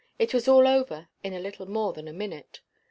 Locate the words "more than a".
1.69-2.11